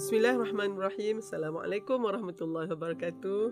[0.00, 1.20] Bismillahirrahmanirrahim.
[1.20, 3.42] Assalamualaikum warahmatullahi wabarakatuh.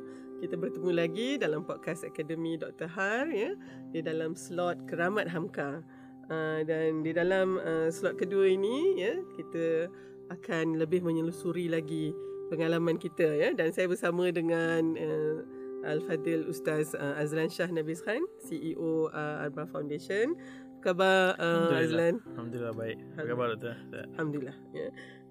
[0.41, 2.89] Kita bertemu lagi dalam podcast Akademi Dr.
[2.89, 3.53] Har ya,
[3.93, 5.85] di dalam slot Keramat Hamka.
[6.33, 9.93] Uh, dan di dalam uh, slot kedua ini ya, kita
[10.33, 12.17] akan lebih menyelusuri lagi
[12.49, 15.45] pengalaman kita ya dan saya bersama dengan uh,
[15.85, 20.33] Al-Fadil Ustaz uh, Azlan Shah Nabis Khan, CEO uh, Arba Foundation.
[20.81, 21.85] Apa khabar uh, Alhamdulillah.
[21.85, 22.15] Azlan?
[22.25, 22.99] Alhamdulillah baik.
[23.13, 23.77] Apa khabar doktor?
[24.17, 24.57] Alhamdulillah.
[24.73, 24.89] Ya.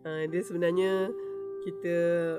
[0.08, 1.12] Uh, dia sebenarnya
[1.68, 1.98] kita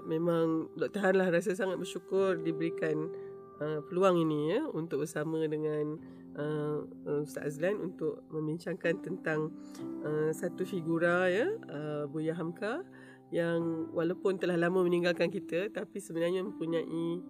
[0.09, 1.05] memang Dr.
[1.05, 3.13] Han lah rasa sangat bersyukur diberikan
[3.61, 6.01] uh, peluang ini ya untuk bersama dengan
[6.39, 9.53] uh, Ustaz Azlan untuk membincangkan tentang
[10.01, 12.89] uh, satu figura ya uh, Buya Hamka
[13.29, 17.21] yang walaupun telah lama meninggalkan kita tapi sebenarnya mempunyai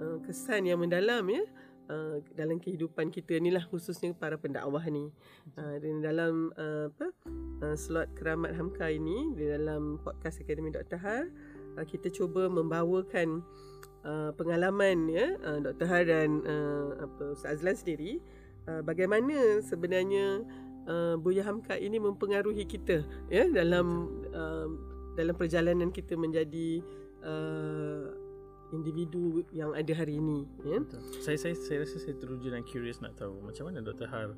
[0.00, 1.44] uh, kesan yang mendalam ya
[1.92, 5.12] Uh, dalam kehidupan kita ni lah khususnya para pendakwah ni
[5.60, 7.12] uh, dan dalam uh, apa
[7.60, 10.96] uh, slot keramat Hamka ini di dalam podcast Akademi Dr.
[10.96, 11.28] Har
[11.76, 13.44] uh, kita cuba membawakan
[14.08, 15.84] uh, pengalaman ya uh, Dr.
[15.84, 18.24] Har dan uh, apa Ustaz Azlan sendiri
[18.72, 20.48] uh, bagaimana sebenarnya
[20.88, 24.68] uh, Buya Hamka ini mempengaruhi kita ya dalam uh,
[25.12, 26.80] dalam perjalanan kita menjadi
[27.20, 28.21] uh,
[28.72, 31.00] individu yang ada hari ini ya Betul.
[31.20, 34.08] Saya saya saya rasa saya teruja dan curious nak tahu macam mana Dr.
[34.08, 34.32] Har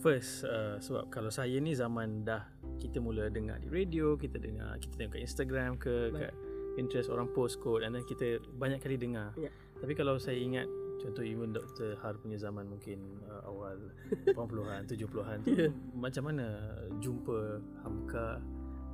[0.00, 2.40] first uh, sebab kalau saya ni zaman dah
[2.80, 6.20] kita mula dengar di radio, kita dengar kita tengok kat Instagram ke Baik.
[6.24, 6.34] kat
[6.70, 9.34] Pinterest orang post quote dan then kita banyak kali dengar.
[9.36, 9.52] Ya.
[9.76, 10.64] Tapi kalau saya ingat
[11.02, 11.98] contoh even Dr.
[12.00, 13.76] Har punya zaman mungkin uh, awal
[14.38, 15.68] 80-an, 70-an tu Ya.
[15.92, 16.46] macam mana
[17.02, 18.40] jumpa Hamka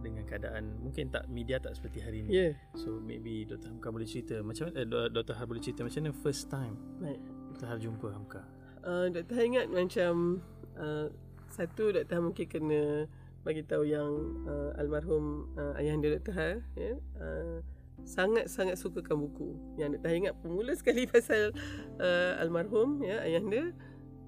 [0.05, 2.31] dengan keadaan mungkin tak media tak seperti hari ni.
[2.35, 3.73] ya So maybe Dr.
[3.73, 5.35] Hamka boleh cerita macam eh, Dr.
[5.35, 7.21] Har boleh cerita macam mana first time baik
[7.57, 7.67] Dr.
[7.67, 8.43] Har jumpa Hamka.
[8.85, 9.35] uh, Dr.
[9.35, 10.13] Han ingat macam
[10.77, 11.07] uh,
[11.51, 12.13] satu Dr.
[12.17, 12.83] Han mungkin kena
[13.47, 14.11] bagi tahu yang
[14.45, 16.35] uh, almarhum uh, ayahanda Dr.
[16.35, 17.63] Han ya uh,
[18.07, 19.59] sangat-sangat sukakan buku.
[19.81, 20.09] Yang Dr.
[20.11, 21.51] Han ingat pemula sekali pasal
[21.99, 23.75] uh, almarhum ya ayahanda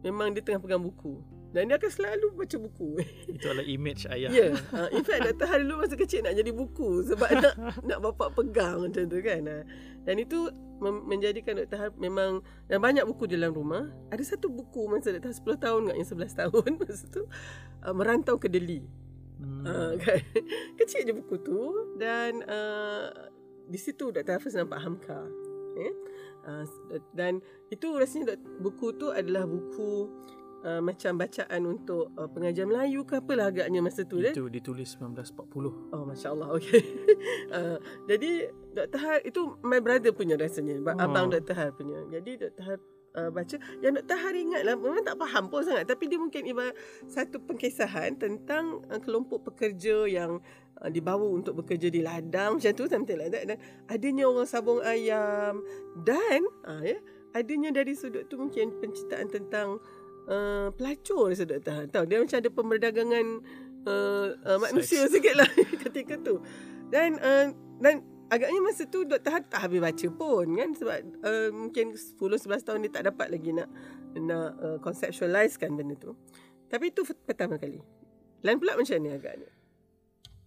[0.03, 1.19] memang dia tengah pegang buku.
[1.49, 2.89] Dan dia akan selalu baca buku.
[3.37, 4.29] Itu adalah image ayah.
[4.29, 4.53] Ya.
[4.53, 4.53] Yeah.
[4.69, 5.47] Uh, in fact Dr.
[5.49, 7.55] Han dulu masa kecil nak jadi buku sebab nak
[7.89, 9.41] nak bapak pegang macam tu kan.
[9.49, 9.65] Uh,
[10.05, 10.53] dan itu
[10.85, 11.79] mem- menjadikan Dr.
[11.81, 13.89] Han memang dan banyak buku di dalam rumah.
[14.13, 15.33] Ada satu buku masa Dr.
[15.33, 17.23] Han 10 tahun yang 11 tahun masa tu
[17.85, 18.85] uh, merantau ke Delhi.
[19.41, 19.65] Hmm.
[19.65, 20.21] Uh, kan.
[20.77, 21.61] Kecil je buku tu
[21.97, 23.09] dan uh,
[23.69, 24.37] di situ Dr.
[24.37, 25.21] Hafiz nampak Hamka.
[25.81, 25.93] Ya.
[26.49, 26.65] Uh,
[27.17, 27.41] dan
[27.73, 30.09] itu rasanya buku tu adalah buku
[30.65, 34.33] uh, macam bacaan untuk uh, pengajar Melayu ke apalah agaknya masa tu dia.
[34.33, 35.89] Itu ditulis 1940.
[35.95, 36.83] Oh Masya Allah Okay
[37.53, 37.77] uh,
[38.07, 38.99] Jadi Dr.
[39.01, 40.97] Har Itu my brother punya rasanya oh.
[40.97, 41.55] Abang Dr.
[41.57, 42.63] Har punya Jadi Dr.
[42.65, 42.79] Har
[43.17, 44.19] uh, baca Yang Dr.
[44.19, 46.75] Har ingat lah Memang tak faham pun sangat Tapi dia mungkin ibarat
[47.09, 50.45] Satu pengkisahan Tentang uh, kelompok pekerja Yang
[50.81, 53.59] uh, dibawa untuk bekerja di ladang Macam tu something like that Dan
[53.89, 55.65] adanya orang sabung ayam
[55.99, 56.99] Dan uh, ya,
[57.37, 59.81] Adanya dari sudut tu Mungkin penciptaan tentang
[60.29, 61.73] Uh, pelacur Dr.
[61.73, 63.27] Han Tahu dia macam ada pemberdagangan
[63.89, 65.49] uh, uh, manusia sikit lah
[65.89, 66.45] ketika tu.
[66.93, 67.49] Dan uh,
[67.81, 69.33] dan agaknya masa tu Dr.
[69.33, 73.51] Han tak habis baca pun kan sebab uh, mungkin 10-11 tahun dia tak dapat lagi
[73.57, 73.69] nak
[74.21, 76.13] nak uh, conceptualize kan benda tu.
[76.69, 77.81] Tapi itu pertama kali.
[78.45, 79.49] Lain pula macam ni agaknya.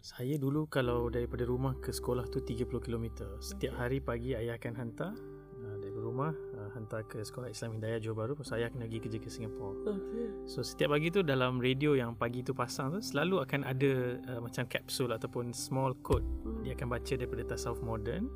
[0.02, 3.06] Saya dulu kalau daripada rumah ke sekolah tu 30 km.
[3.38, 5.14] Setiap hari pagi ayah akan hantar
[5.62, 6.34] uh, dari rumah
[6.82, 9.94] hantar ke sekolah Islam Hidayah Johor Bahru pasal saya kena pergi kerja ke Singapura.
[9.94, 10.26] Okey.
[10.50, 13.92] So setiap pagi tu dalam radio yang pagi tu pasang tu selalu akan ada
[14.34, 16.26] uh, macam kapsul ataupun small quote
[16.66, 18.28] dia akan baca daripada tasawuf moden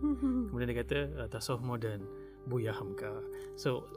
[0.53, 2.05] kemudian dia kata uh, tasawuf moden
[2.45, 3.09] Buya Hamka.
[3.57, 3.89] So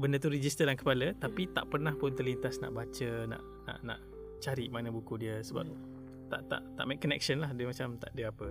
[0.00, 4.00] benda tu register dalam kepala tapi tak pernah pun terlintas nak baca nak nak nak
[4.42, 5.68] cari mana buku dia sebab
[6.32, 8.48] tak tak tak make connection lah dia macam tak ada apa.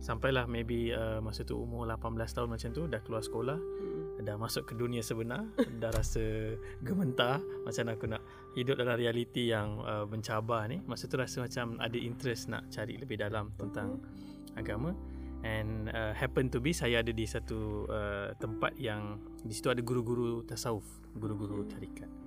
[0.00, 3.58] Sampailah maybe uh, masa tu umur 18 tahun macam tu dah keluar sekolah
[4.24, 5.44] dah masuk ke dunia sebenar
[5.82, 8.22] dah rasa gementar macam aku nak
[8.56, 10.80] hidup dalam realiti yang uh, mencabar ni.
[10.88, 14.00] Masa tu rasa macam ada interest nak cari lebih dalam tentang
[14.56, 14.96] agama.
[15.44, 19.84] And uh, happen to be saya ada di satu uh, tempat yang di situ ada
[19.84, 20.88] guru-guru tasawuf
[21.20, 22.23] guru-guru tarikat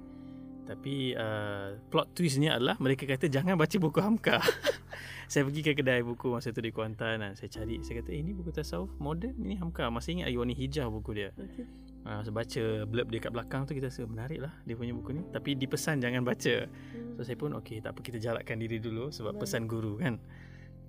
[0.68, 4.44] tapi uh, plot twistnya adalah mereka kata jangan baca buku Hamka.
[5.32, 7.84] Saya pergi ke kedai buku masa tu di Kuantan dan saya cari.
[7.84, 9.92] Saya kata eh, ini buku tasawuf moden ini Hamka.
[9.92, 11.36] Masih ingat warna hijau buku dia.
[11.36, 11.68] Okey.
[12.08, 15.20] Uh, saya baca blurb dia kat belakang tu kita rasa menarik lah dia punya buku
[15.20, 15.28] ni.
[15.28, 16.72] Tapi dipesan jangan baca.
[17.20, 19.44] So saya pun okey tak apa kita jarakkan diri dulu sebab Baik.
[19.44, 20.16] pesan guru kan.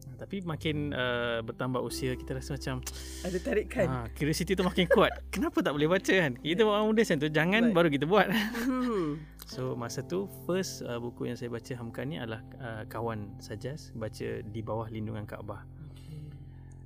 [0.07, 2.79] Uh, tapi makin uh, bertambah usia kita rasa macam
[3.27, 3.87] Ada tarikan.
[3.91, 5.11] ha, curiosity tu makin kuat.
[5.35, 6.39] Kenapa tak boleh baca kan?
[6.39, 7.75] Kita orang muda macam tu jangan Baik.
[7.75, 8.27] baru kita buat.
[8.31, 9.38] Hmm.
[9.49, 13.91] So masa tu first uh, buku yang saya baca Hamka ni adalah uh, kawan Sajas
[13.97, 15.65] baca di bawah lindungan Kaabah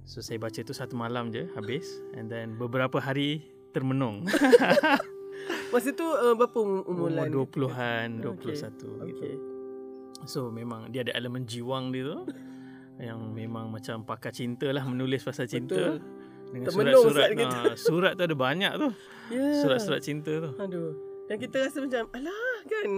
[0.03, 1.87] So saya baca tu satu malam je habis
[2.19, 4.27] and then beberapa hari termenung.
[5.73, 7.31] Masa tu uh, berapa um- umur Umur Lan?
[7.33, 9.09] 20-an, 21 Okey.
[9.09, 9.27] gitu.
[10.29, 12.19] So memang dia ada elemen jiwang dia tu
[13.01, 15.75] yang memang macam pakar cinta lah menulis pasal cinta.
[15.75, 15.99] Betul.
[16.53, 18.91] Dengan Termenung surat-surat ah, surat tu ada banyak tu.
[19.33, 19.65] Ya.
[19.65, 20.51] Surat-surat cinta tu.
[20.61, 20.93] Aduh.
[21.33, 22.89] Dan kita rasa macam, alah kan,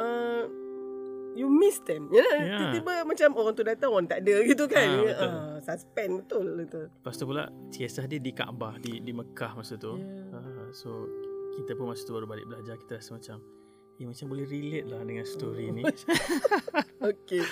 [0.00, 0.44] uh,
[1.36, 2.08] you miss them.
[2.08, 2.56] Ya, Ya.
[2.56, 4.88] tiba-tiba macam orang tu datang, orang tak ada gitu kan.
[5.04, 5.28] Ya, betul.
[5.28, 6.46] ah, suspend betul.
[6.64, 6.84] betul.
[6.88, 10.00] Lepas tu pula kisah dia di Kaabah di di Mekah masa tu.
[10.00, 10.32] Ya.
[10.32, 11.04] Ah, so
[11.60, 13.36] kita pun masa tu baru balik belajar kita rasa macam
[13.98, 15.82] eh macam boleh relate lah dengan story ni.
[17.12, 17.44] Okey.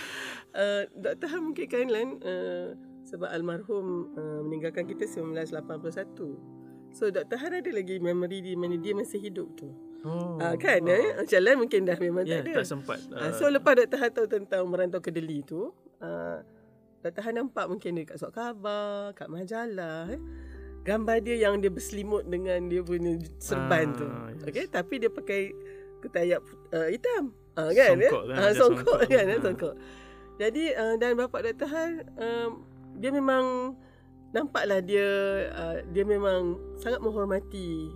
[0.57, 1.29] Uh, Dr.
[1.29, 2.73] Han mungkin kan Lan, uh,
[3.05, 6.17] sebab almarhum uh, meninggalkan kita 1981.
[6.97, 7.37] So Dr.
[7.37, 9.69] Han ada lagi memory di mana dia masih hidup tu.
[10.03, 10.37] Oh.
[10.37, 11.17] Ah kan eh?
[11.17, 12.53] Macam Lan mungkin dah memang Ya, tak ada.
[12.57, 12.99] tak sempat.
[13.11, 13.97] Ah, Uh, so lepas Dr.
[13.97, 16.39] Han tahu tentang merantau ke Delhi tu, uh,
[17.01, 17.23] Dr.
[17.23, 20.07] Han nampak mungkin dia kat surat khabar, kat majalah.
[20.09, 20.21] Eh?
[20.83, 24.07] Gambar dia yang dia berselimut dengan dia punya serban Ah, tu.
[24.07, 24.43] yes.
[24.47, 25.51] Okay, tapi dia pakai
[25.99, 27.35] ketayap uh, hitam.
[27.53, 27.97] Ah, kan?
[27.97, 28.29] Songkok eh?
[28.29, 29.01] kan, Ah, macam songkok songkok.
[29.09, 29.25] kan?
[29.25, 29.33] eh?
[29.33, 29.41] Ah.
[29.41, 29.75] Songkok.
[30.37, 31.67] Jadi, uh, dan bapak Dr.
[31.67, 32.51] Han, um,
[32.95, 33.45] dia memang
[34.29, 35.09] nampaklah dia
[35.51, 37.89] uh, dia memang sangat menghormati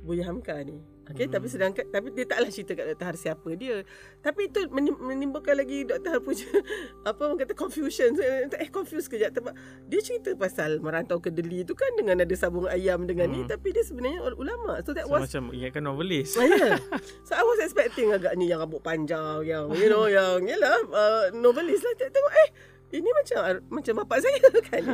[0.00, 0.80] Buya Hamka ni.
[1.12, 1.34] Okay, hmm.
[1.36, 3.06] tapi sedangkan tapi dia taklah cerita kat Dr.
[3.06, 3.84] Har siapa dia.
[4.24, 6.18] Tapi itu menim- menimbulkan lagi Dr.
[6.18, 6.48] Har punya
[7.08, 8.16] apa orang kata confusion.
[8.18, 9.52] Eh confuse kejap sebab
[9.86, 13.36] dia cerita pasal merantau ke Delhi tu kan dengan ada sabung ayam dengan hmm.
[13.36, 14.80] ni tapi dia sebenarnya ulama.
[14.82, 16.34] So that so was macam ingatkan novelis.
[16.40, 16.76] Ah, yeah.
[17.28, 21.84] So I was expecting agaknya yang rambut panjang yang you know yang yalah uh, novelist
[21.84, 22.50] lah tengok eh
[22.92, 23.38] ini macam
[23.72, 24.38] macam bapak saya
[24.68, 24.84] kan.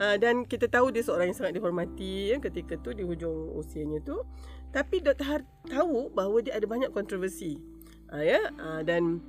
[0.00, 4.00] Uh, dan kita tahu dia seorang yang sangat dihormati ya, ketika tu di hujung usianya
[4.04, 4.20] tu.
[4.70, 5.26] Tapi Dr.
[5.26, 7.58] Har tahu bahawa dia ada banyak kontroversi.
[8.10, 9.22] Uh, ya uh, dan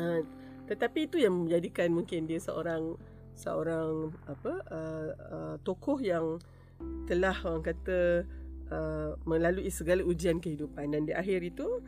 [0.00, 0.24] uh,
[0.64, 2.96] tetapi itu yang menjadikan mungkin dia seorang
[3.36, 6.40] seorang apa uh, uh, tokoh yang
[7.04, 8.24] telah orang kata
[8.72, 11.84] uh, melalui segala ujian kehidupan dan di akhir itu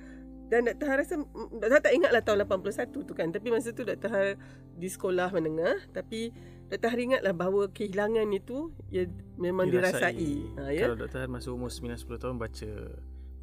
[0.47, 0.87] dan Dr.
[0.87, 1.14] Har rasa
[1.59, 1.73] Dr.
[1.73, 4.11] Har tak ingatlah tahun 81 tu kan tapi masa tu Dr.
[4.11, 4.29] Har
[4.76, 6.31] di sekolah menengah tapi
[6.66, 6.88] Dr.
[6.90, 9.06] Har ingatlah bahawa kehilangan itu ya
[9.38, 11.18] memang dirasai, ha, ya Kalau Dr.
[11.22, 12.70] Han masa umur 9-10 tahun baca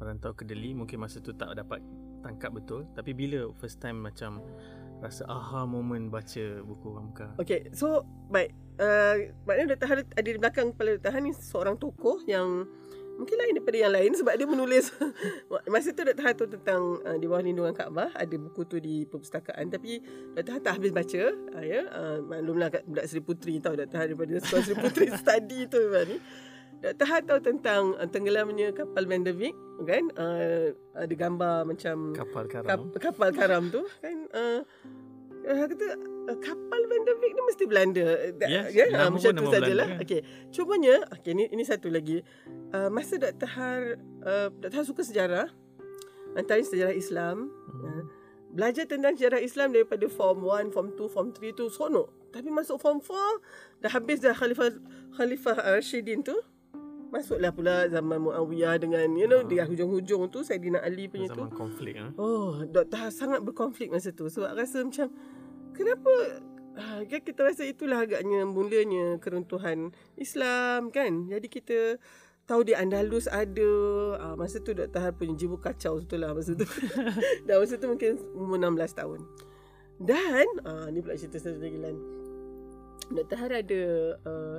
[0.02, 1.80] Merantau ke Delhi Mungkin masa tu tak dapat
[2.20, 4.44] tangkap betul Tapi bila first time macam
[5.00, 8.52] Rasa aha moment baca buku Hamka Okay, so baik.
[8.76, 9.86] Uh, maknanya Dr.
[9.88, 11.12] Har ada di belakang kepala Dr.
[11.12, 12.68] Har ni seorang tokoh yang
[13.14, 14.90] mungkin lain daripada yang lain sebab dia menulis
[15.72, 16.22] masa tu Dr.
[16.22, 20.02] Har tu tentang uh, di bawah lindungan Kaabah ada buku tu di perpustakaan tapi
[20.34, 20.58] Dr.
[20.58, 21.22] Har tak habis baca
[21.54, 23.96] uh, ya uh, maklumlah kat budak Seri Putri tahu Dr.
[23.96, 25.80] Har daripada sekolah Seri Putri study tu
[26.10, 26.16] ni
[26.82, 27.06] Dr.
[27.06, 29.54] Har tahu tentang uh, tenggelamnya kapal Wijk
[29.86, 34.60] kan uh, ada gambar macam Kapal karam kap, kapal karam tu kan uh,
[35.44, 39.20] kata uh, kapal Van der Wijk ni mesti Belanda Da- Yes, ya nama uh, macam
[39.26, 40.02] pun tu nama sajalah Belanda.
[40.02, 42.18] okey cumanya okey ni ini satu lagi
[42.70, 43.80] uh, masa Dr Har
[44.20, 45.48] uh, Dr Har suka sejarah
[46.34, 47.82] antaranya sejarah Islam Hmm.
[47.82, 48.02] uh,
[48.50, 52.76] belajar tentang sejarah Islam daripada form 1 form 2 form 3 tu seronok tapi masuk
[52.76, 53.10] form 4
[53.80, 54.70] dah habis dah khalifah
[55.12, 56.34] khalifah Rashidin tu
[57.10, 59.44] masuklah pula zaman Muawiyah dengan you know Ah.
[59.44, 62.10] di hujung-hujung tu Saidina Ali punya tu Zaman konflik ah.
[62.14, 62.94] Oh, Dr.
[62.96, 64.26] Har sangat berkonflik masa tu.
[64.26, 65.14] Sebab rasa macam,
[65.74, 66.40] kenapa
[66.78, 71.26] ah, kan kita rasa itulah agaknya mulanya keruntuhan Islam kan.
[71.28, 71.78] Jadi kita
[72.46, 73.70] tahu di Andalus ada.
[74.22, 75.00] Ah, masa tu Dr.
[75.02, 76.66] Har punya jiwa kacau betul lah masa tu.
[77.46, 79.20] Dan masa tu mungkin umur 16 tahun.
[80.02, 81.96] Dan, ah, ni pula cerita satu lagi Lan.
[83.12, 83.36] Dr.
[83.36, 83.82] Har ada
[84.24, 84.58] uh,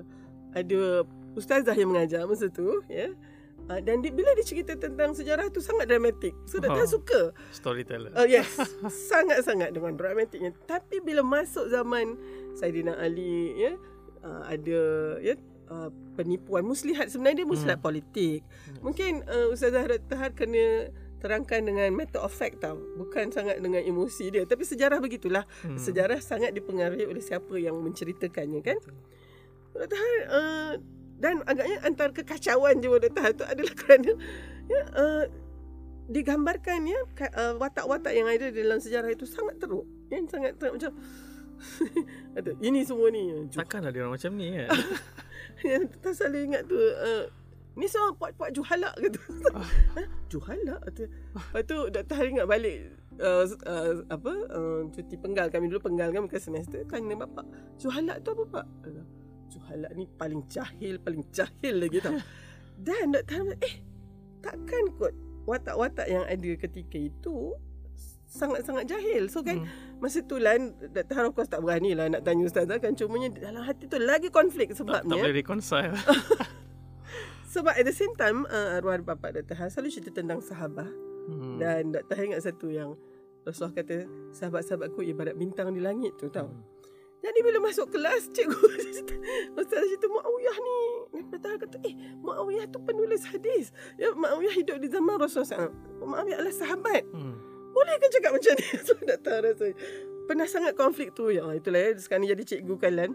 [0.55, 1.03] ada
[1.35, 3.11] ustazah yang mengajar masa tu ya.
[3.65, 6.37] Uh, dan dia, bila dia cerita tentang sejarah tu sangat dramatik.
[6.45, 6.61] So.
[6.61, 6.85] Har Oh.
[6.85, 7.33] suka.
[7.49, 8.53] Storyteller Uh, yes,
[9.11, 10.53] sangat-sangat dengan dramatiknya.
[10.69, 12.13] Tapi bila masuk zaman
[12.53, 13.73] Saidina Ali, ya,
[14.21, 14.81] uh, ada
[15.17, 15.33] ya
[15.69, 17.85] uh, penipuan muslihat sebenarnya dia muslihat hmm.
[17.85, 18.39] politik.
[18.85, 20.17] Mungkin uh, Ustazah Dr.
[20.17, 20.93] Har kena
[21.25, 22.77] terangkan dengan matter of fact tau.
[23.01, 24.43] Bukan sangat dengan emosi dia.
[24.45, 25.41] Tapi sejarah begitulah.
[25.65, 25.77] Hmm.
[25.81, 28.77] Sejarah sangat dipengaruhi oleh siapa yang menceritakannya kan.
[29.73, 29.97] Dr.
[29.97, 30.73] Har uh,
[31.15, 33.21] dan agaknya antara kekacauan jiwa Dr.
[33.23, 34.11] Har tu adalah kerana
[34.67, 35.23] ya, uh,
[36.11, 36.99] digambarkan ya
[37.33, 39.87] uh, watak-watak yang ada dalam sejarah itu sangat teruk.
[40.11, 40.91] Yang sangat teruk macam
[42.35, 44.69] Kata, ini semua ni Ju- Takkanlah dia orang macam ni kan
[45.71, 47.25] yang tak selalu ingat tu uh,
[47.79, 49.19] ni semua puak-puak juhalak kata.
[49.55, 49.67] Ah.
[49.95, 50.07] Hah?
[50.27, 51.07] Juhalak kata.
[51.07, 51.77] Lepas tu.
[52.11, 56.83] Hari ingat balik uh, uh, apa uh, cuti penggal kami dulu penggal kan bukan semester
[56.87, 57.45] tanya bapak
[57.79, 58.65] juhalak tu apa pak?
[59.51, 62.15] Juhalak ni paling jahil paling jahil lagi tau.
[62.85, 63.33] Dan Dr.
[63.39, 63.75] Hari eh
[64.43, 65.13] takkan kot
[65.45, 67.55] watak-watak yang ada ketika itu
[68.25, 69.31] sangat-sangat jahil.
[69.31, 70.01] So kan Hmm.
[70.03, 71.13] masa tu Lan Dr.
[71.15, 74.27] Har of course tak berani lah nak tanya ustazah kan cumanya dalam hati tu lagi
[74.27, 75.95] konflik Tak, tak sebabnya boleh reconcile.
[77.55, 79.55] sebab at the same time uh, arwah bapa Dr.
[79.55, 80.91] Har selalu cerita tentang sahabat
[81.31, 81.57] hmm.
[81.63, 82.13] dan Dr.
[82.17, 82.99] Har ingat satu yang
[83.45, 86.49] Rasulullah kata sahabat-sahabatku ibarat bintang di langit tu tau.
[86.49, 86.74] Hmm.
[87.25, 88.53] Jadi bila masuk kelas cikgu
[89.57, 90.77] Ustaz cerita Muawiyah ni.
[91.41, 93.73] Har kata eh Muawiyah tu penulis hadis.
[93.97, 95.73] Ya Muawiyah hidup di zaman Rasulullah SAW.
[96.05, 97.03] Muawiyah adalah sahabat.
[97.09, 97.33] Hmm.
[97.73, 98.67] Boleh kan cakap macam ni?
[98.85, 99.31] So Dr.
[99.33, 99.65] Har rasa
[100.29, 101.33] pernah sangat konflik tu.
[101.33, 103.11] Ya itulah ya sekarang ni jadi cikgu kan Lan.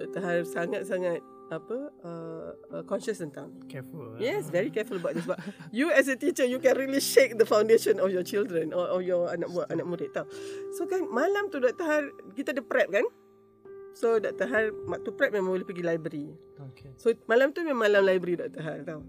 [0.00, 0.48] Dr.
[0.48, 1.20] Sangat-sangat
[1.52, 3.52] apa uh, uh, conscious tentang.
[3.68, 4.16] Careful.
[4.16, 5.28] Yes, very careful about this.
[5.28, 8.88] But you as a teacher, you can really shake the foundation of your children or,
[8.88, 10.24] or your anak buah, anak murid tau.
[10.80, 11.84] So kan malam tu Dr.
[11.84, 13.04] Har, kita ada prep kan?
[13.92, 14.48] So Dr.
[14.48, 16.26] Har, waktu prep memang boleh pergi library.
[16.72, 16.90] Okay.
[16.96, 18.62] So malam tu memang malam library Dr.
[18.64, 19.00] Har tau.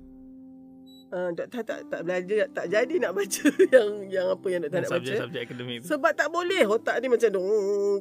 [1.14, 1.56] Uh, Dr.
[1.62, 4.76] Har tak, tak belajar, tak jadi nak baca yang yang apa yang Dr.
[4.76, 5.00] Har nak baca.
[5.00, 5.88] Subjek-subjek akademik tu.
[5.96, 7.50] Sebab tak boleh otak ni macam dong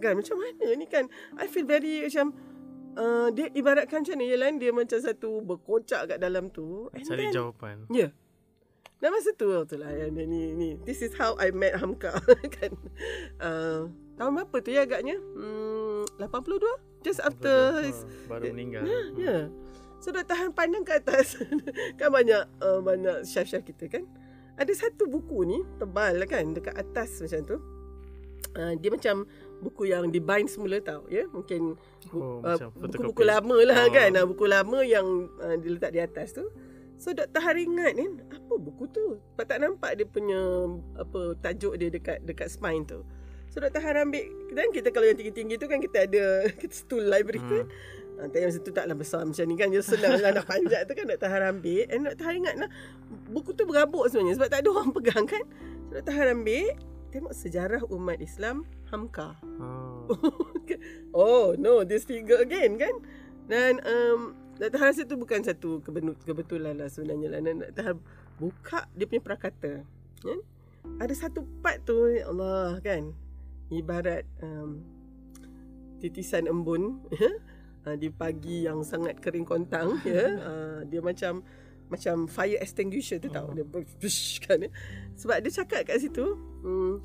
[0.02, 1.04] kan macam mana ni kan
[1.38, 2.34] I feel very macam
[2.98, 7.30] uh, dia ibaratkan macam ni Yelan dia macam satu berkocak kat dalam tu and Cari
[7.30, 7.76] then, jawapan.
[7.88, 8.12] Ya yeah.
[9.02, 12.22] Dan masa tu tu lah yang dia ni, ni This is how I met Hamka
[12.56, 12.70] kan
[13.42, 15.81] uh, Tahun berapa tu ya agaknya hmm,
[16.18, 16.60] 82
[17.02, 18.86] Just after his, Oh, baru meninggal.
[18.86, 19.42] Ya yeah.
[19.98, 21.38] So dah tahan pandang ke atas?
[21.98, 24.02] Kan banyak uh, Banyak chef-chef kita kan?
[24.54, 27.56] Ada satu buku ni Tebal lah kan Dekat atas macam tu.
[28.52, 29.26] Uh, Dia macam
[29.62, 31.22] Buku yang dibind semula tau ya?
[31.30, 33.90] Mungkin bu, Oh, uh, Buku-buku lama lah Oh.
[33.90, 34.10] kan?
[34.12, 35.06] Uh, Buku lama yang
[35.38, 36.50] uh, Diletak di atas tu.
[36.98, 37.38] So Dr.
[37.38, 39.18] Har ingat kan Apa buku tu?
[39.34, 40.38] Sebab tak nampak dia punya
[40.94, 43.02] Apa Tajuk dia dekat Dekat spine tu
[43.52, 43.84] So Dr.
[43.84, 46.24] Har ambil Dan kita kalau yang tinggi-tinggi tu kan Kita ada
[46.60, 47.68] Kita stool library tu
[48.12, 48.28] Hmm.
[48.28, 50.92] Ha, tapi masa tu taklah besar macam ni kan Dia senang lah nak panjat tu
[50.92, 51.28] kan Dr.
[51.32, 52.24] Har ambil And Dr.
[52.28, 52.68] Har ingat lah
[53.32, 55.44] Buku tu berabuk sebenarnya Sebab tak ada orang pegang kan
[55.88, 56.12] So Dr.
[56.12, 56.76] Har ambil
[57.08, 60.12] Tengok sejarah umat Islam Hamka Oh.
[61.16, 62.92] Oh no This figure again kan
[63.48, 64.76] Dan um, Dr.
[64.76, 65.80] Har rasa tu bukan satu
[66.22, 67.82] kebetulan lah sebenarnya lah Dan Dr.
[67.84, 67.96] Har
[68.36, 69.80] buka dia punya prakata
[70.20, 70.38] kan?
[71.00, 73.16] Ada satu part tu Ya Allah kan
[73.72, 74.84] Ibarat um,
[75.96, 80.36] Titisan embun uh, Di pagi yang sangat kering kontang ya.
[80.36, 81.40] Uh, Dia macam
[81.88, 83.48] Macam fire extinguisher tu tau.
[83.56, 84.70] Dia bush, kan ya.
[85.16, 87.00] Sebab dia cakap kat situ hmm,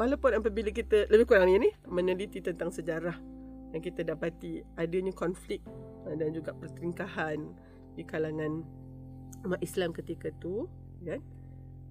[0.00, 3.20] Walaupun apabila kita Lebih kurang ni Meneliti tentang sejarah
[3.76, 5.60] Yang kita dapati Adanya konflik
[6.08, 7.38] uh, Dan juga pertelingkahan
[7.92, 8.64] Di kalangan
[9.44, 10.64] Umat Islam ketika tu
[11.04, 11.20] kan?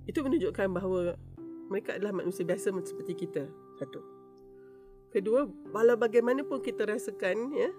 [0.07, 1.19] Itu menunjukkan bahawa
[1.67, 4.01] Mereka adalah manusia biasa Seperti kita Satu
[5.13, 7.69] Kedua Walau bagaimanapun kita rasakan ya,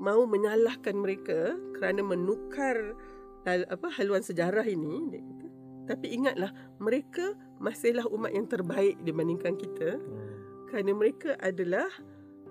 [0.00, 2.96] Mahu menyalahkan mereka Kerana menukar
[3.44, 5.46] apa, Haluan sejarah ini dia kata,
[5.94, 6.50] Tapi ingatlah
[6.80, 10.72] Mereka masihlah umat yang terbaik Dibandingkan kita Hmm.
[10.72, 11.86] kerana mereka adalah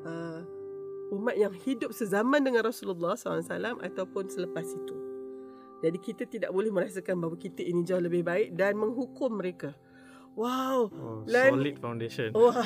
[0.07, 0.41] uh,
[1.13, 4.95] umat yang hidup sezaman dengan Rasulullah SAW ataupun selepas itu.
[5.83, 9.75] Jadi kita tidak boleh merasakan bahawa kita ini jauh lebih baik dan menghukum mereka.
[10.33, 10.89] Wow.
[10.89, 12.29] Oh, Lan- solid foundation.
[12.33, 12.65] Wah.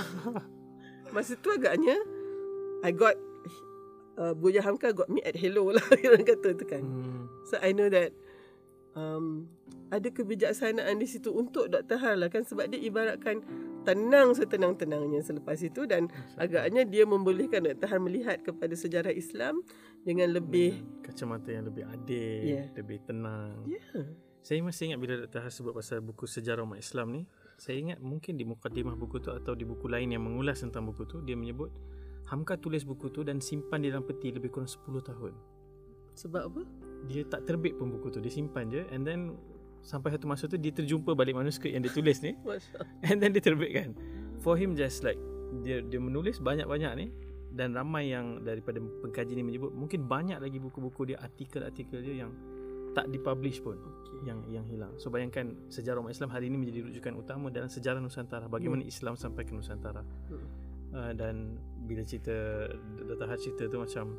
[1.15, 1.95] Masa tu agaknya
[2.83, 3.15] I got
[4.15, 6.83] uh, Buya Hamka got me at hello lah orang kata tu kan.
[6.83, 7.25] Hmm.
[7.47, 8.11] So I know that
[8.93, 9.47] um,
[9.87, 11.95] ada kebijaksanaan di situ untuk Dr.
[11.95, 13.39] Har lah kan sebab dia ibaratkan
[13.87, 17.87] tenang setenang-tenangnya selepas itu dan agaknya dia membolehkan Dr.
[17.87, 19.63] Har melihat kepada sejarah Islam
[20.03, 22.67] dengan lebih Dengan kacamata yang lebih adil, Yeah.
[22.75, 23.63] lebih tenang.
[23.63, 24.07] ya yeah.
[24.43, 25.39] Saya masih ingat bila Dr.
[25.43, 27.27] Has sebut pasal buku sejarah umat Islam ni,
[27.57, 31.09] saya ingat mungkin di mukadimah buku tu atau di buku lain yang mengulas tentang buku
[31.09, 31.73] tu, dia menyebut
[32.27, 35.33] Hamka tulis buku tu dan simpan di dalam peti lebih kurang 10 tahun.
[36.17, 36.61] sebab apa?
[37.07, 39.37] Dia tak terbit pun buku tu, dia simpan je and then
[39.81, 42.77] sampai satu masa tu dia terjumpa balik manuskrip yang dia tulis ni Masya
[43.09, 43.97] and then dia terbitkan.
[44.43, 45.17] For him just like
[45.63, 47.07] dia dia menulis banyak-banyak ni
[47.55, 52.31] dan ramai yang daripada pengkaji ni menyebut mungkin banyak lagi buku-buku dia artikel-artikel dia yang
[52.97, 54.25] tak dipublish pun okay.
[54.25, 54.89] yang yang hilang.
[54.97, 58.49] So bayangkan sejarah umat Islam hari ini menjadi rujukan utama dalam sejarah Nusantara.
[58.49, 60.01] Bagaimana Islam sampai ke Nusantara.
[60.01, 60.49] Hmm.
[60.97, 62.33] Uh, dan bila cerita
[63.05, 63.27] Dr.
[63.29, 64.17] Had cerita tu macam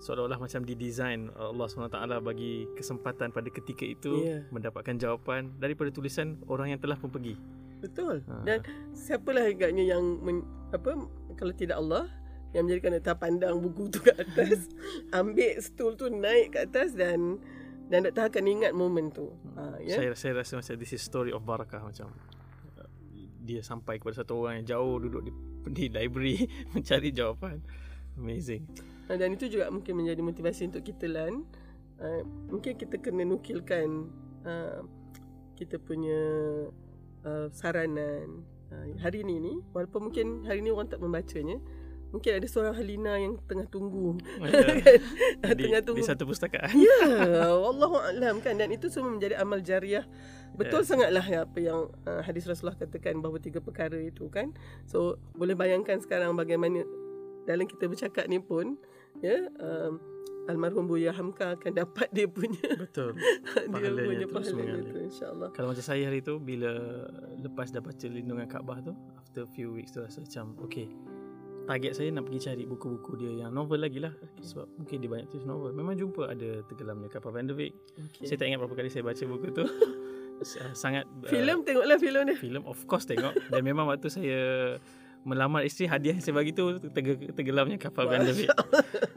[0.00, 4.44] seolah-olah macam didesain Allah SWT bagi kesempatan pada ketika itu Ya.
[4.52, 7.36] mendapatkan jawapan daripada tulisan orang yang telah pun pergi.
[7.84, 8.24] Betul.
[8.28, 8.44] Ha.
[8.44, 8.64] Dan
[8.96, 10.40] siapalah agaknya yang men,
[10.72, 10.96] apa
[11.36, 12.08] kalau tidak Allah
[12.56, 13.16] yang menjadikan Dr.
[13.20, 14.72] pandang buku tu kat atas,
[15.18, 17.36] ambil stool tu naik kat atas dan
[17.86, 18.26] dan Dr.
[18.26, 19.30] akan ingat momen tu.
[19.54, 20.02] Ha, ya.
[20.02, 22.10] Saya saya rasa macam this is story of barakah macam
[22.78, 22.90] uh,
[23.46, 25.32] dia sampai kepada satu orang yang jauh duduk di,
[25.70, 27.62] di library mencari jawapan.
[28.18, 28.66] Amazing.
[29.06, 31.46] Ha, Dan itu juga mungkin menjadi motivasi untuk kita Lan.
[31.96, 34.12] Uh, mungkin kita kena nukilkan
[34.44, 34.84] uh,
[35.56, 36.20] kita punya
[37.24, 41.56] uh, saranan uh, hari ni ni walaupun mungkin hari ni orang tak membacanya
[42.16, 45.52] mungkin ada seorang Halina yang tengah tunggu Ya.
[45.58, 46.72] di, tengah tunggu di satu pustakaan.
[46.72, 50.08] Ya, wallahu alam kan dan itu semua menjadi amal jariah.
[50.56, 50.88] Betul Yes.
[50.88, 54.56] sangatlah ya, apa yang uh, hadis Rasulullah katakan bahawa tiga perkara itu kan.
[54.88, 56.80] So boleh bayangkan sekarang bagaimana
[57.44, 58.74] dalam kita bercakap ni pun
[59.20, 60.00] ya um,
[60.46, 63.14] almarhum Buya Hamka akan dapat dia punya Betul.
[63.18, 64.86] dia Pahalanya punya terus pahala mengalir.
[64.86, 65.48] itu insyaallah.
[65.52, 66.72] Kalau macam saya hari tu bila
[67.36, 70.86] lepas dah baca Lindungan Kaabah tu after few weeks tu rasa macam okay
[71.66, 74.14] target saya nak pergi cari buku-buku dia yang novel lagi lah.
[74.38, 75.70] Sebab mungkin dia banyak tulis novel.
[75.70, 77.74] Memang jumpa ada tenggelamnya kapal Van der Wijk
[78.08, 78.24] Okay.
[78.24, 79.64] saya tak ingat berapa kali saya baca buku tu.
[80.38, 82.36] S- sangat uh, Filem tengoklah filem dia.
[82.36, 83.32] filem of course tengok.
[83.48, 84.38] Dan memang waktu saya
[85.22, 88.52] melamar isteri hadiah yang saya bagi tu tengge- tenggelamnya kapal Van der Wijk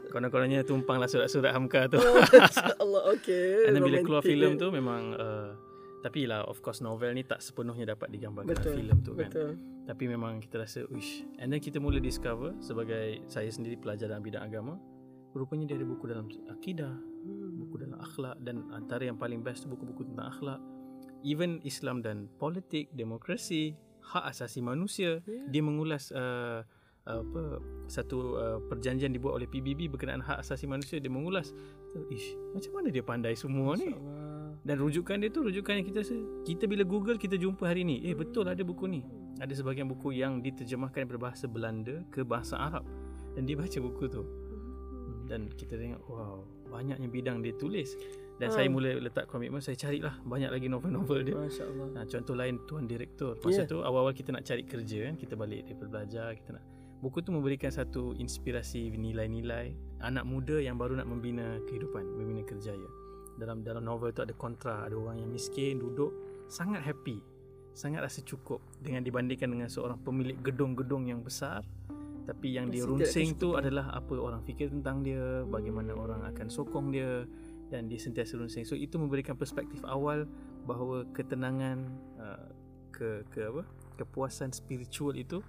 [0.08, 2.02] konon-kononnya tumpanglah surat-surat Hamka tu.
[2.82, 3.62] Oh, okay.
[3.68, 5.49] And then bila keluar filem tu memang uh,
[6.00, 9.30] tapi lah of course novel ni tak sepenuhnya dapat digambarkan betul dalam filem tu kan.
[9.30, 9.50] Betul.
[9.84, 11.24] Tapi memang kita rasa uish.
[11.36, 14.78] And then kita mula discover sebagai saya sendiri pelajar dalam bidang agama,
[15.34, 17.60] rupanya dia ada buku dalam akidah, Hmm.
[17.60, 20.60] buku dalam akhlak dan antara yang paling best tu buku-buku tentang akhlak.
[21.20, 25.52] Even Islam dan politik, demokrasi, hak asasi manusia, Yeah.
[25.52, 26.64] dia mengulas uh,
[27.04, 27.42] apa
[27.88, 31.50] satu uh, perjanjian dibuat oleh PBB berkenaan hak asasi manusia dia mengulas
[32.12, 34.19] ish macam mana dia pandai semua ni InsyaAllah.
[34.60, 38.00] Dan rujukan dia tu rujukan yang kita se- kita bila google kita jumpa hari ni
[38.02, 39.00] eh betul ada buku ni
[39.36, 42.84] ada sebahagian buku yang diterjemahkan berbahasa Belanda ke bahasa Arab
[43.32, 47.96] dan dia baca buku tu Hmm, dan kita tengok wow banyaknya bidang dia tulis
[48.36, 48.54] dan Ah.
[48.54, 51.86] saya mula letak komitmen saya carilah banyak lagi novel-novel dia Masya Allah.
[51.92, 53.36] Nah, contoh lain tuan direktor.
[53.38, 53.68] Masa Yeah.
[53.68, 56.64] tu awal-awal kita nak cari kerja kan, kita balik daripada belajar, kita nak
[56.98, 62.88] buku tu memberikan satu inspirasi nilai-nilai anak muda yang baru nak membina kehidupan, membina kerjaya.
[63.40, 66.12] Dalam dalam novel tu ada kontra, ada orang yang miskin duduk
[66.52, 67.24] sangat happy,
[67.72, 71.64] sangat rasa cukup dengan dibandingkan dengan seorang pemilik gedung-gedung yang besar
[72.30, 76.94] tapi yang dia runsing tu adalah apa orang fikir tentang dia, bagaimana orang akan sokong
[76.94, 77.26] dia
[77.74, 78.62] dan dia sentiasa runsing.
[78.62, 80.30] So itu memberikan perspektif awal
[80.62, 81.90] bahawa ketenangan
[82.22, 82.46] uh,
[82.94, 83.66] ke ke apa?
[83.98, 85.44] kepuasan spiritual itu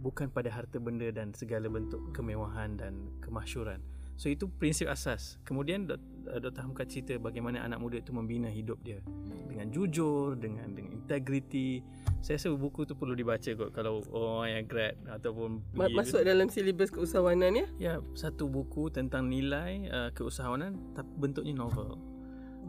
[0.00, 3.82] bukan pada harta benda dan segala bentuk kemewahan dan kemasyuran.
[4.20, 5.40] So itu prinsip asas.
[5.48, 6.60] Kemudian Dr.
[6.60, 9.00] Hamka cerita bagaimana anak muda itu membina hidup dia
[9.48, 11.80] dengan jujur, dengan dengan integriti.
[12.20, 16.92] Saya rasa buku tu perlu dibaca kot kalau orang yang grad ataupun Masuk dalam silibus
[16.92, 17.66] keusahawanan ya?
[17.80, 21.96] Ya, satu buku tentang nilai uh, keusahawanan tapi bentuknya novel.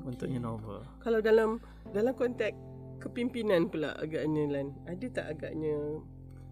[0.07, 0.87] Bentuknya novel.
[1.03, 1.59] Kalau dalam
[1.91, 2.55] dalam konteks
[3.03, 4.71] kepimpinan pula agaknya Lan.
[4.87, 5.99] Ada tak agaknya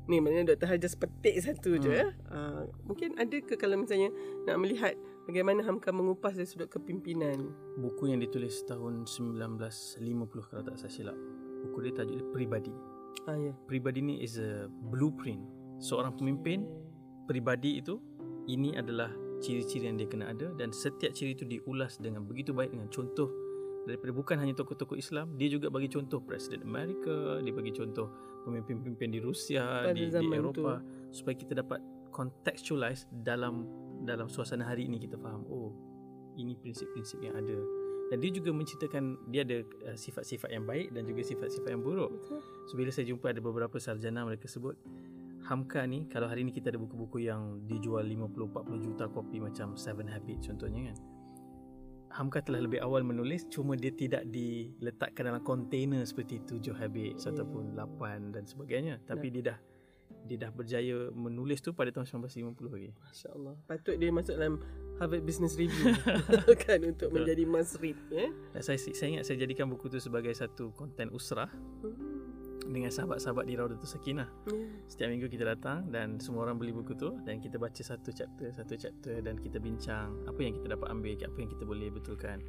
[0.09, 0.67] ni maknanya Dr.
[0.73, 1.81] Hajar petik satu hmm.
[1.85, 1.97] je.
[2.33, 4.09] Uh, mungkin ada ke kalau misalnya
[4.49, 4.97] nak melihat
[5.29, 7.53] bagaimana Hamka mengupas dari sudut kepimpinan.
[7.77, 11.17] Buku yang ditulis tahun 1950 kalau tak saya silap.
[11.61, 12.73] Buku dia tajuk dia Pribadi.
[13.29, 13.53] Ah ya.
[13.69, 15.45] Pribadi ni is a blueprint.
[15.79, 16.65] Seorang pemimpin
[17.29, 18.01] pribadi itu
[18.49, 22.75] ini adalah ciri-ciri yang dia kena ada dan setiap ciri itu diulas dengan begitu baik
[22.75, 23.31] dengan contoh
[23.89, 28.07] daripada bukan hanya tokoh-tokoh Islam, dia juga bagi contoh Presiden Amerika, dia bagi contoh
[28.45, 31.81] pemimpin-pemimpin di Rusia, Pada di, di Eropah supaya kita dapat
[32.13, 33.65] contextualize dalam
[34.05, 35.75] dalam suasana hari ini kita faham oh
[36.37, 37.57] ini prinsip-prinsip yang ada.
[38.09, 42.09] Dan dia juga menceritakan dia ada uh, sifat-sifat yang baik dan juga sifat-sifat yang buruk.
[42.09, 42.41] Betul.
[42.65, 44.73] So bila saya jumpa ada beberapa sarjana mereka sebut
[45.49, 50.05] Hamka ni kalau hari ni kita ada buku-buku yang dijual 50-40 juta kopi macam Seven
[50.05, 50.97] Habits contohnya kan
[52.09, 57.31] Hamka telah lebih awal menulis cuma dia tidak diletakkan dalam kontainer seperti 7 habits Ya.
[57.31, 59.59] ataupun 8 dan sebagainya tapi dia dah
[60.19, 62.91] dia dah berjaya menulis tu pada tahun 1950 lagi.
[62.91, 63.55] Masya-Allah.
[63.65, 64.59] Patut dia masuk dalam
[64.99, 65.95] Harvard Business Review
[66.67, 67.23] kan untuk Betul.
[67.23, 68.27] menjadi must read ya.
[68.51, 71.47] Dan saya saya ingat saya jadikan buku tu sebagai satu konten usrah
[72.69, 74.29] dengan sahabat-sahabat di Raudatul Sakinah.
[74.45, 74.53] Ya.
[74.85, 78.53] Setiap minggu kita datang dan semua orang beli buku tu dan kita baca satu chapter,
[78.53, 82.39] satu chapter dan kita bincang apa yang kita dapat ambil, apa yang kita boleh betulkan.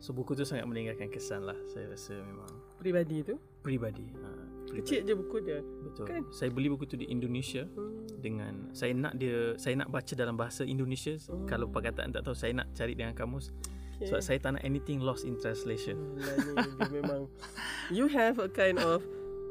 [0.00, 2.48] So buku tu sangat meninggalkan kesan lah saya rasa memang
[2.80, 3.36] Peribadi tu.
[3.60, 4.08] pribadi.
[4.16, 4.28] Ha,
[4.64, 4.80] pribadi.
[4.80, 5.60] Kecil je buku dia.
[5.60, 6.04] Betul.
[6.08, 6.22] kan?
[6.32, 8.08] Saya beli buku tu di Indonesia Hmm.
[8.16, 11.20] dengan saya nak dia saya nak baca dalam bahasa Indonesia.
[11.28, 11.44] Oh.
[11.44, 13.52] Kalau perkataan tak tahu saya nak cari dengan kamus.
[14.00, 14.08] Okay.
[14.08, 16.00] Sebab saya tak nak anything lost in translation.
[16.16, 17.20] Alah, ni dia memang
[17.92, 19.04] you have a kind of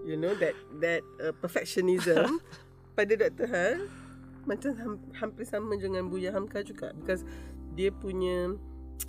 [0.05, 2.39] you know that that uh, perfectionism
[2.97, 3.47] pada Dr.
[3.49, 3.77] Han
[4.47, 7.21] macam ham- hampir sama dengan Buya Hamka juga because
[7.75, 8.55] dia punya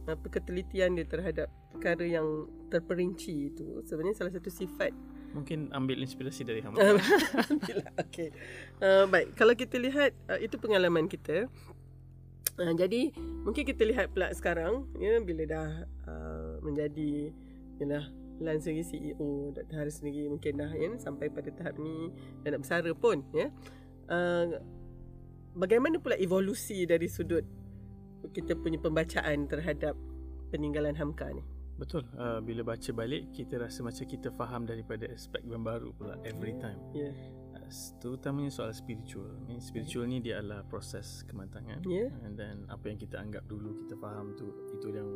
[0.07, 4.95] apa ketelitian dia terhadap perkara yang terperinci itu sebenarnya salah satu sifat
[5.31, 6.83] Mungkin ambil inspirasi dari Hamka.
[6.83, 7.95] Alhamdulillah.
[8.03, 8.35] okay.
[8.83, 11.47] Uh, baik, kalau kita lihat uh, itu pengalaman kita.
[12.59, 13.15] Uh, jadi
[13.47, 15.71] mungkin kita lihat pula sekarang ya bila dah
[16.11, 17.31] uh, menjadi
[17.79, 19.77] yalah Lan sendiri CEO Dr.
[19.77, 22.09] Haris sendiri mungkin dah ya, sampai pada tahap ni
[22.43, 23.53] dan nak bersara pun ya.
[24.11, 24.59] Uh,
[25.55, 27.45] bagaimana pula evolusi dari sudut
[28.33, 29.97] kita punya pembacaan terhadap
[30.53, 31.45] peninggalan Hamka ni?
[31.81, 32.05] Betul.
[32.13, 36.53] Uh, bila baca balik kita rasa macam kita faham daripada aspek yang baru pula every
[36.61, 36.77] time.
[36.93, 37.09] Ya.
[37.09, 37.15] Yeah.
[37.57, 37.73] Uh,
[38.05, 39.33] terutamanya soal spiritual.
[39.49, 41.81] Ni spiritual ni dia adalah proses kematangan.
[41.89, 42.13] Yeah.
[42.21, 45.09] And then apa yang kita anggap dulu kita faham tu itu yang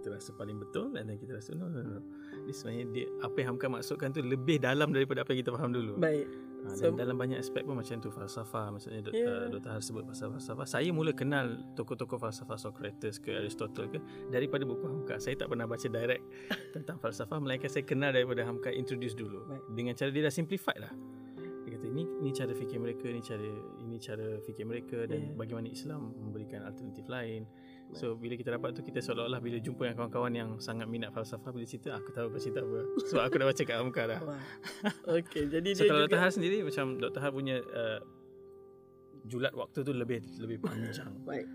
[0.00, 2.00] kita rasa paling betul then kita rasa no no no.
[2.48, 5.76] Ini sebenarnya dia apa yang Hamka maksudkan tu lebih dalam daripada apa yang kita faham
[5.76, 6.00] dulu.
[6.00, 6.24] Baik.
[6.60, 9.48] Ha, so, dan dalam banyak aspek pun macam tu falsafah maksudnya yeah.
[9.48, 9.70] uh, Dr.
[9.72, 13.96] Har sebut pasal falsafah saya mula kenal tokoh-tokoh falsafah Socrates ke Aristotle ke
[14.28, 16.20] daripada buku Hamka saya tak pernah baca direct
[16.76, 19.64] tentang falsafah melainkan saya kenal daripada Hamka introduce dulu right.
[19.72, 20.92] dengan cara dia dah simplified lah
[21.64, 25.36] dia kata ini ini cara fikir mereka ini cara ini cara fikir mereka dan yeah.
[25.40, 27.48] bagaimana Islam memberikan alternatif lain
[27.90, 31.50] So bila kita dapat tu kita seolah-olah bila jumpa yang kawan-kawan yang sangat minat falsafah
[31.50, 32.80] bila cerita aku tahu apa cerita apa.
[33.10, 34.20] Sebab aku dah baca kat Amka dah.
[35.18, 36.20] Okey, jadi so, dia kalau juga Dr.
[36.22, 37.20] Har sendiri macam Dr.
[37.20, 37.98] Har punya uh,
[39.26, 41.10] julat waktu tu lebih lebih panjang.
[41.28, 41.46] Baik.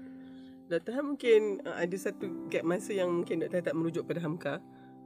[0.68, 0.92] Dr.
[0.92, 3.64] Har mungkin uh, ada satu gap masa yang mungkin Dr.
[3.64, 4.60] Har tak merujuk pada Hamka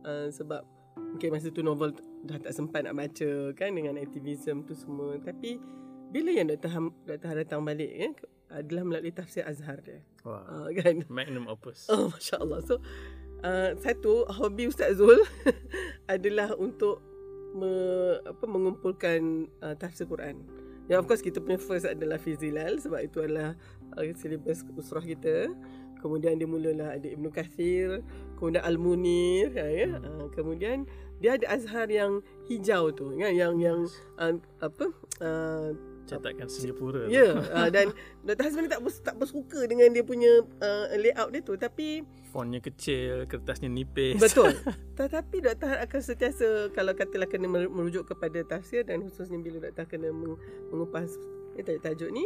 [0.09, 0.65] uh, sebab
[0.97, 1.93] mungkin masa tu novel
[2.25, 5.21] dah tak sempat nak baca kan dengan aktivism tu semua.
[5.21, 5.61] Tapi
[6.09, 6.69] bila yang Dr.
[6.73, 7.27] Har, Dr.
[7.29, 8.13] Har datang balik kan
[8.49, 10.01] adalah melalui tafsir Azhar dia.
[10.25, 10.41] Wah.
[10.65, 11.05] Uh, kan?
[11.05, 11.85] Magnum opus.
[11.85, 12.59] Oh, Masya Allah.
[12.65, 12.81] So,
[13.45, 15.21] uh, satu, hobi Ustaz Zul
[16.13, 16.99] adalah untuk
[17.53, 17.69] me,
[18.25, 20.41] apa, mengumpulkan uh, tafsir Quran.
[20.89, 23.53] Ya, of course, kita punya first adalah Fizilal sebab itu adalah
[23.93, 25.53] uh, silibus usrah kita.
[26.01, 28.01] Kemudian dia mulalah ada Ibn Kathir,
[28.41, 29.53] kemudian Al-Munir.
[29.53, 30.89] Ya, uh, kemudian
[31.21, 33.13] dia ada Azhar yang hijau tu.
[33.13, 33.37] Kan?
[33.37, 33.79] Yang, yang
[34.17, 34.85] uh, apa...
[35.21, 37.05] Uh, cetakan Singapura.
[37.05, 37.93] Ya, yeah, uh, dan
[38.25, 38.43] Dr.
[38.49, 43.69] Hasman tak tak bersuka dengan dia punya uh, layout dia tu tapi fontnya kecil, kertasnya
[43.69, 44.21] nipis.
[44.21, 44.53] Betul.
[44.99, 45.81] Tetapi Dr.
[45.85, 49.85] akan sentiasa kalau katalah kena merujuk kepada tafsir dan khususnya bila Dr.
[49.89, 50.09] kena
[50.69, 51.17] mengupas
[51.57, 52.25] eh, tajuk ni,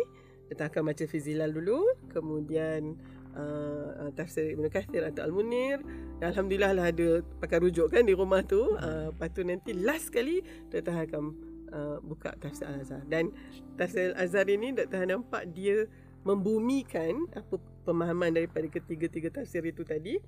[0.51, 0.67] Dr.
[0.67, 2.99] akan baca Fizilal dulu, kemudian
[3.33, 5.79] uh, tafsir Ibn Kathir atau Al-Munir.
[6.19, 8.75] Alhamdulillah lah ada pakai rujuk kan di rumah tu.
[8.79, 10.93] Uh, lepas tu nanti last kali Dr.
[10.93, 13.33] akan uh, buka tafsir Al-Azhar dan
[13.75, 14.97] tafsir Al-Azhar ini Dr.
[15.01, 15.89] Han nampak dia
[16.23, 20.21] membumikan apa pemahaman daripada ketiga-tiga tafsir itu tadi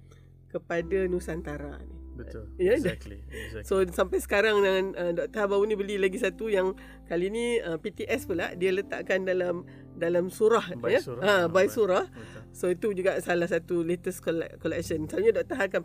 [0.51, 2.05] kepada Nusantara ni.
[2.15, 2.47] Betul.
[2.55, 3.19] Yeah, exactly.
[3.27, 3.67] exactly.
[3.67, 5.51] So sampai sekarang dengan uh, Dr.
[5.51, 6.71] baru ni beli lagi satu yang
[7.11, 9.67] kali ni uh, PTS pula dia letakkan dalam
[9.99, 11.01] dalam surah by ya.
[11.03, 11.23] Surah.
[11.23, 12.07] Ha, by surah.
[12.07, 12.41] Betul.
[12.55, 15.11] So itu juga salah satu latest collection.
[15.11, 15.59] Misalnya Dr.
[15.59, 15.83] akan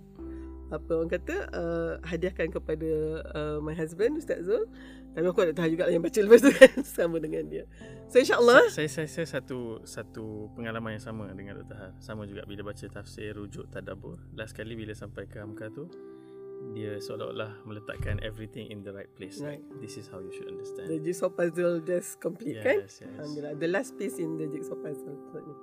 [0.70, 2.90] apa orang kata uh, hadiahkan kepada
[3.34, 4.70] uh, my husband Ustaz Zul
[5.10, 7.64] tapi aku tak tahu juga yang baca lepas tu kan sama dengan dia
[8.06, 11.74] so insyaAllah saya, saya, saya, saya satu satu pengalaman yang sama dengan Dr.
[11.74, 15.90] Har sama juga bila baca tafsir rujuk tadabur last kali bila sampai ke Hamka tu
[16.76, 19.40] dia seolah-olah meletakkan everything in the right place.
[19.40, 19.64] Right.
[19.80, 20.92] This is how you should understand.
[20.92, 22.78] The jigsaw puzzle just complete yes, kan?
[22.84, 22.94] Yes.
[23.16, 23.54] Alhamdulillah.
[23.56, 25.16] The last piece in the jigsaw puzzle.
[25.32, 25.56] Okay.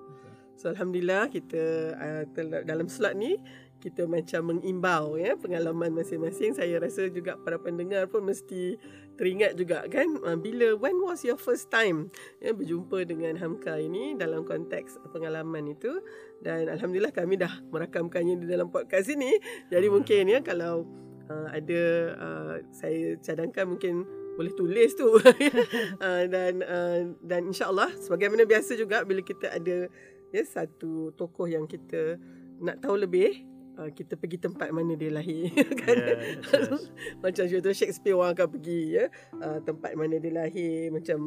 [0.57, 1.61] So Alhamdulillah kita
[2.01, 2.23] uh,
[2.65, 3.37] dalam slot ni
[3.77, 6.57] kita macam mengimbau ya pengalaman masing-masing.
[6.57, 8.77] Saya rasa juga para pendengar pun mesti
[9.17, 10.17] teringat juga kan?
[10.25, 12.09] Uh, bila when was your first time?
[12.41, 16.01] Ya berjumpa dengan Hamka ini dalam konteks pengalaman itu.
[16.41, 19.37] Dan alhamdulillah kami dah merakamkannya di dalam podcast ini.
[19.69, 20.85] Jadi mungkin ya kalau
[21.29, 21.81] uh, ada
[22.17, 24.05] uh, saya cadangkan mungkin
[24.37, 25.17] boleh tulis tu.
[25.17, 29.89] Uh, dan uh, dan insyaallah sebagaimana biasa juga bila kita ada
[30.33, 32.19] ya satu tokoh yang kita
[32.61, 35.53] nak tahu lebih uh, kita pergi tempat mana dia lahir
[35.85, 35.95] kan?
[35.95, 36.83] yeah, yes, yes.
[37.23, 39.05] macam contoh Shakespeare orang akan pergi ya.
[39.37, 41.17] Uh, tempat mana dia lahir macam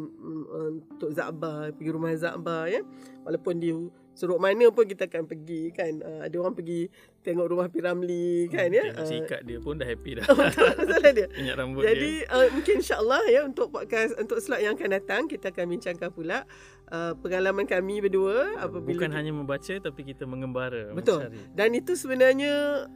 [0.51, 2.83] um, Tok Zakbar pergi rumah Zakbar ya.
[3.23, 3.75] Walaupun dia
[4.15, 6.91] suruh mana pun kita akan pergi kan uh, ada orang pergi
[7.25, 8.85] tengok rumah Piramli kan hmm, ya?
[8.93, 10.27] tengok uh, ikat dia pun dah happy dah.
[10.81, 11.29] Masalah dia.
[11.39, 12.33] Minyak rambut jadi dia.
[12.33, 16.45] Uh, mungkin insyaallah ya untuk podcast untuk slot yang akan datang kita akan bincangkan pula
[16.91, 21.25] uh, pengalaman kami berdua apabila bukan hanya membaca tapi kita mengembara betul.
[21.25, 21.41] mencari.
[21.55, 22.87] dan itu sebenarnya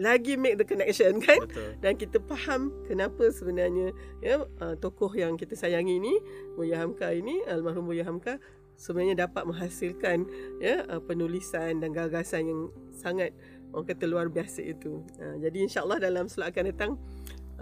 [0.00, 1.44] lagi make the connection kan?
[1.44, 1.76] Betul.
[1.84, 3.92] dan kita faham kenapa sebenarnya
[4.24, 6.16] ya uh, tokoh yang kita sayangi ini
[6.56, 8.40] Buya Hamka ini almarhum Buya Hamka
[8.76, 10.26] sebenarnya dapat menghasilkan
[10.58, 12.60] ya uh, penulisan dan gagasan yang
[12.92, 13.34] sangat
[13.72, 16.92] orang kata luar biasa itu uh, jadi insyaallah dalam slot akan datang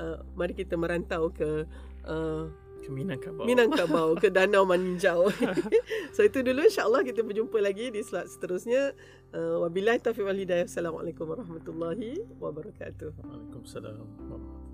[0.00, 1.66] uh, mari kita merantau ke
[2.06, 2.46] uh,
[2.80, 3.44] ke Minangkabau.
[3.44, 5.28] Minangkabau ke Danau Maninjau.
[6.16, 8.96] so itu dulu insya-Allah kita berjumpa lagi di slot seterusnya.
[9.30, 10.64] Uh, wabillahi taufiq wal hidayah.
[10.64, 13.20] Assalamualaikum warahmatullahi wabarakatuh.
[13.20, 14.69] Waalaikumsalam warahmatullahi